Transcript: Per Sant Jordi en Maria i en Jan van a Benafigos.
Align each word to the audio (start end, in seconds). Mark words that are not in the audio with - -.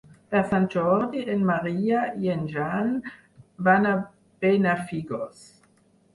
Per 0.29 0.39
Sant 0.51 0.63
Jordi 0.75 1.25
en 1.33 1.43
Maria 1.49 1.99
i 2.23 2.31
en 2.37 2.41
Jan 2.55 2.89
van 3.69 3.87
a 3.93 3.93
Benafigos. 4.47 5.47